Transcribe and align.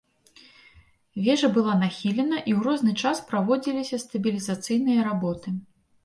Вежа 1.25 1.49
была 1.57 1.73
нахілена, 1.81 2.39
і 2.49 2.51
ў 2.57 2.63
розны 2.67 2.93
час 3.01 3.21
праводзіліся 3.31 3.99
стабілізацыйныя 4.05 5.05
работы. 5.09 5.53